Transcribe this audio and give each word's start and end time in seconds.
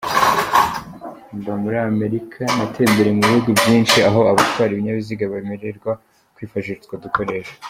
Mba 1.39 1.53
muri 1.63 1.77
Amerika, 1.91 2.41
natembereye 2.57 3.15
mu 3.17 3.23
bihugu 3.29 3.49
byinshi 3.59 3.97
aho 4.09 4.19
abatwara 4.31 4.71
ibinyabiziga 4.73 5.25
bemererwa 5.31 5.91
kwifashisha 6.35 6.81
utwo 6.81 6.95
dukoresho. 7.05 7.53